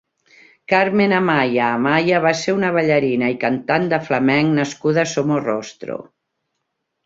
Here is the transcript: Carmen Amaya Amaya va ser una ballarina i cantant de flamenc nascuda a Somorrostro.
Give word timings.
Carmen 0.71 1.11
Amaya 1.17 1.67
Amaya 1.73 2.23
va 2.23 2.33
ser 2.41 2.57
una 2.61 2.73
ballarina 2.79 3.31
i 3.35 3.37
cantant 3.45 3.87
de 3.95 4.03
flamenc 4.09 4.59
nascuda 4.59 5.07
a 5.07 5.15
Somorrostro. 5.15 6.03